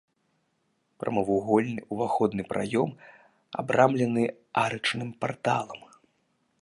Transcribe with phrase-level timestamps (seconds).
[1.01, 2.89] Прамавугольны ўваходны праём
[3.63, 4.23] абрамлены
[4.63, 5.81] арачным парталам.